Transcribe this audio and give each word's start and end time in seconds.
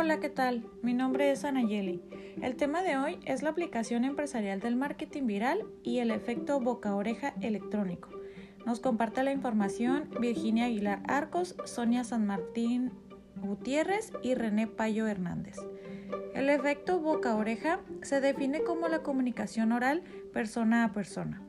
Hola, 0.00 0.20
¿qué 0.20 0.28
tal? 0.28 0.64
Mi 0.80 0.94
nombre 0.94 1.32
es 1.32 1.44
Anayeli. 1.44 2.00
El 2.40 2.54
tema 2.54 2.84
de 2.84 2.96
hoy 2.96 3.18
es 3.24 3.42
la 3.42 3.50
aplicación 3.50 4.04
empresarial 4.04 4.60
del 4.60 4.76
marketing 4.76 5.26
viral 5.26 5.66
y 5.82 5.98
el 5.98 6.12
efecto 6.12 6.60
boca-oreja 6.60 7.34
electrónico. 7.40 8.08
Nos 8.64 8.78
comparte 8.78 9.24
la 9.24 9.32
información 9.32 10.08
Virginia 10.20 10.66
Aguilar 10.66 11.02
Arcos, 11.08 11.56
Sonia 11.64 12.04
San 12.04 12.28
Martín 12.28 12.92
Gutiérrez 13.42 14.12
y 14.22 14.36
René 14.36 14.68
Payo 14.68 15.08
Hernández. 15.08 15.56
El 16.32 16.48
efecto 16.48 17.00
boca-oreja 17.00 17.80
se 18.02 18.20
define 18.20 18.62
como 18.62 18.86
la 18.86 19.02
comunicación 19.02 19.72
oral 19.72 20.04
persona 20.32 20.84
a 20.84 20.92
persona. 20.92 21.42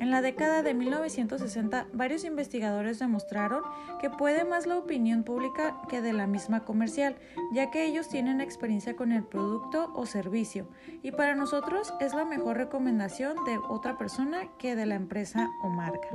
En 0.00 0.10
la 0.10 0.22
década 0.22 0.62
de 0.62 0.72
1960, 0.72 1.88
varios 1.92 2.24
investigadores 2.24 2.98
demostraron 2.98 3.62
que 4.00 4.08
puede 4.08 4.44
más 4.44 4.66
la 4.66 4.78
opinión 4.78 5.24
pública 5.24 5.76
que 5.90 6.00
de 6.00 6.14
la 6.14 6.26
misma 6.26 6.64
comercial, 6.64 7.16
ya 7.52 7.70
que 7.70 7.84
ellos 7.84 8.08
tienen 8.08 8.40
experiencia 8.40 8.96
con 8.96 9.12
el 9.12 9.24
producto 9.24 9.92
o 9.94 10.06
servicio, 10.06 10.68
y 11.02 11.12
para 11.12 11.34
nosotros 11.34 11.92
es 12.00 12.14
la 12.14 12.24
mejor 12.24 12.56
recomendación 12.56 13.36
de 13.44 13.58
otra 13.68 13.98
persona 13.98 14.48
que 14.58 14.74
de 14.74 14.86
la 14.86 14.94
empresa 14.94 15.50
o 15.62 15.68
marca. 15.68 16.08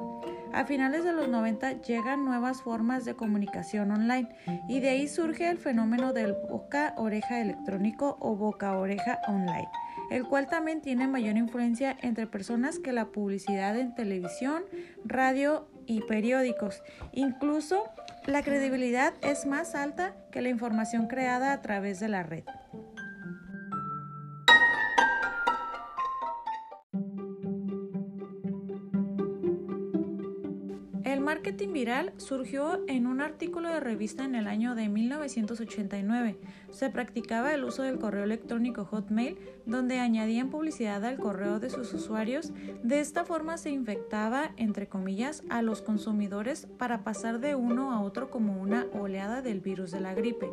A 0.52 0.66
finales 0.66 1.04
de 1.04 1.13
los 1.13 1.27
90 1.27 1.84
llegan 1.84 2.26
nuevas 2.26 2.63
formas 2.63 3.05
de 3.05 3.16
comunicación 3.16 3.91
online 3.91 4.30
y 4.68 4.80
de 4.80 4.90
ahí 4.90 5.08
surge 5.08 5.48
el 5.48 5.60
fenómeno 5.60 6.12
del 6.12 6.34
boca-oreja 6.49 7.40
electrónico 7.40 8.18
o 8.20 8.36
boca-oreja 8.36 9.20
online 9.27 9.70
el 10.09 10.26
cual 10.26 10.48
también 10.48 10.82
tiene 10.82 11.08
mayor 11.08 11.38
influencia 11.38 11.98
entre 12.02 12.27
personas 12.27 12.80
que 12.80 12.94
la 12.94 13.08
publicidad 13.08 13.77
en 13.77 13.96
televisión, 13.96 14.63
radio 15.04 15.68
y 15.86 16.02
periódicos. 16.02 16.82
Incluso 17.12 17.84
la 18.26 18.44
credibilidad 18.44 19.13
es 19.22 19.46
más 19.46 19.76
alta 19.76 20.16
que 20.32 20.41
la 20.41 20.49
información 20.49 21.08
creada 21.08 21.54
a 21.54 21.62
través 21.62 21.99
de 21.99 22.10
la 22.10 22.24
red. 22.24 22.43
El 31.06 31.22
marketing 31.22 31.72
viral 31.72 32.14
surgió 32.18 32.82
en 32.88 33.06
un 33.06 33.22
artículo 33.22 33.70
de 33.70 33.80
revista 33.80 34.26
en 34.26 34.34
el 34.34 34.48
año 34.48 34.74
de 34.74 34.90
1989. 34.90 36.36
Se 36.72 36.90
practicaba 36.90 37.54
el 37.54 37.64
uso 37.64 37.84
del 37.84 38.00
correo 38.00 38.24
electrónico 38.24 38.86
Hotmail, 38.86 39.38
donde 39.68 40.00
añadían 40.00 40.50
publicidad 40.50 41.06
al 41.06 41.20
correo 41.20 41.60
de 41.60 41.70
sus 41.70 41.94
usuarios. 41.94 42.52
De 42.82 43.02
esta 43.02 43.24
forma 43.24 43.60
se 43.60 43.70
infectaba, 43.70 44.50
entre 44.58 44.88
comillas, 44.88 45.44
a 45.48 45.62
los 45.62 45.84
consumidores 45.84 46.68
para 46.80 47.04
pasar 47.04 47.40
de 47.40 47.54
uno 47.54 47.92
a 47.92 48.02
otro 48.02 48.32
como 48.32 48.60
una 48.60 48.88
oleada 48.92 49.44
del 49.44 49.60
virus 49.60 49.92
de 49.92 50.02
la 50.02 50.16
gripe 50.16 50.50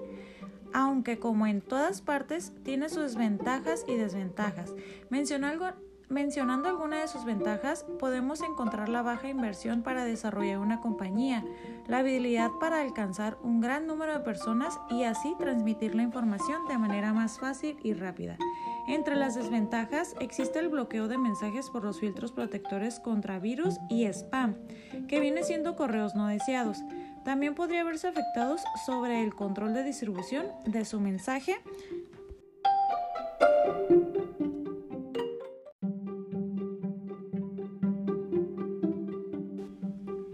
aunque 0.75 1.19
como 1.19 1.47
en 1.47 1.61
todas 1.61 2.01
partes 2.01 2.55
tiene 2.63 2.89
sus 2.89 3.15
ventajas 3.15 3.85
y 3.87 3.97
desventajas. 3.97 4.75
Mencionó 5.11 5.47
algo 5.49 5.67
Mencionando 6.13 6.69
alguna 6.69 7.01
de 7.01 7.09
sus 7.09 7.25
ventajas, 7.25 7.87
podemos 7.99 8.43
encontrar 8.43 8.91
la 8.91 9.01
baja 9.01 9.31
inversión 9.31 9.83
para 9.83 10.05
desarrollar 10.05 10.59
una 10.59 10.79
compañía, 10.79 11.43
la 11.87 12.01
habilidad 12.01 12.51
para 12.61 12.83
alcanzar 12.83 13.39
un 13.43 13.63
gran 13.63 13.87
número 13.87 14.13
de 14.13 14.21
personas 14.21 14.79
y 14.91 15.05
así 15.05 15.35
transmitir 15.39 15.95
la 15.95 16.03
información 16.03 16.69
de 16.69 16.77
manera 16.77 17.15
más 17.15 17.39
fácil 17.39 17.79
y 17.83 17.95
rápida. 17.95 18.37
Entre 18.89 19.17
las 19.17 19.37
desventajas 19.37 20.15
existe 20.21 20.59
el 20.59 20.69
bloqueo 20.69 21.09
de 21.09 21.17
mensajes 21.17 21.71
por 21.71 21.83
los 21.83 21.99
filtros 21.99 22.31
protectores 22.31 23.01
contra 23.01 23.39
virus 23.39 23.79
y 23.89 24.05
spam, 24.05 24.57
que 25.09 25.19
viene 25.19 25.45
siendo 25.45 25.77
correos 25.77 26.15
no 26.15 26.27
deseados. 26.27 26.77
También 27.25 27.55
podría 27.55 27.85
verse 27.85 28.09
afectados 28.09 28.61
sobre 28.85 29.23
el 29.23 29.35
control 29.35 29.73
de 29.73 29.83
distribución 29.83 30.45
de 30.67 30.85
su 30.85 31.01
mensaje 31.01 31.57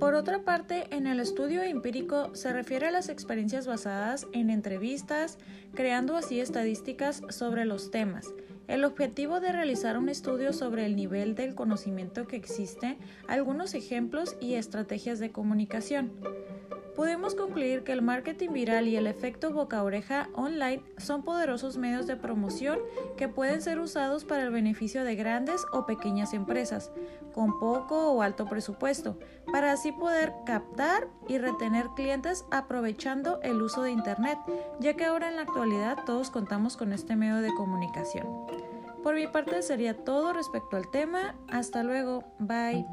Por 0.09 0.15
otra 0.15 0.43
parte, 0.43 0.87
en 0.91 1.07
el 1.07 1.21
estudio 1.21 1.61
empírico 1.61 2.35
se 2.35 2.51
refiere 2.51 2.87
a 2.87 2.91
las 2.91 3.11
experiencias 3.11 3.67
basadas 3.67 4.27
en 4.33 4.49
entrevistas, 4.49 5.37
creando 5.75 6.17
así 6.17 6.41
estadísticas 6.41 7.21
sobre 7.29 7.67
los 7.67 7.91
temas. 7.91 8.33
El 8.69 8.87
objetivo 8.87 9.39
de 9.41 9.53
realizar 9.53 9.99
un 9.99 10.09
estudio 10.09 10.55
sobre 10.55 10.87
el 10.87 10.97
nivel 10.97 11.35
del 11.35 11.55
conocimiento 11.55 12.27
que 12.27 12.37
existe, 12.37 12.97
algunos 13.29 13.75
ejemplos 13.75 14.35
y 14.41 14.55
estrategias 14.55 15.19
de 15.19 15.31
comunicación 15.31 16.11
podemos 16.98 17.36
concluir 17.36 17.84
que 17.84 17.92
el 17.92 18.03
marketing 18.03 18.48
viral 18.50 18.88
y 18.88 18.97
el 18.97 19.06
efecto 19.06 19.53
boca-oreja 19.53 20.31
online 20.34 20.82
son 20.97 21.22
poderosos 21.22 21.76
medios 21.76 22.09
de 22.09 22.16
promoción 22.16 22.81
que 23.16 23.28
pueden 23.28 23.62
ser 23.62 23.78
usados 23.78 24.25
para 24.25 24.42
el 24.42 24.50
beneficio 24.50 25.04
de 25.04 25.14
grandes 25.14 25.64
o 25.72 25.86
pequeñas 25.86 26.34
empresas 26.34 26.91
con 27.32 27.60
poco 27.60 28.10
o 28.10 28.20
alto 28.20 28.47
presupuesto, 28.47 29.16
para 29.53 29.70
así 29.70 29.92
poder 29.92 30.32
captar 30.44 31.06
y 31.28 31.38
retener 31.38 31.86
clientes 31.94 32.44
aprovechando 32.50 33.41
el 33.42 33.62
uso 33.62 33.84
de 33.84 33.92
Internet, 33.92 34.36
ya 34.80 34.94
que 34.94 35.04
ahora 35.04 35.28
en 35.28 35.36
la 35.36 35.42
actualidad 35.42 35.98
todos 36.04 36.30
contamos 36.30 36.76
con 36.76 36.92
este 36.92 37.15
medio 37.15 37.36
de 37.36 37.54
comunicación. 37.54 38.26
Por 39.04 39.15
mi 39.15 39.28
parte 39.28 39.62
sería 39.62 39.94
todo 39.94 40.32
respecto 40.32 40.76
al 40.76 40.91
tema. 40.91 41.36
Hasta 41.48 41.84
luego. 41.84 42.25
Bye. 42.41 42.84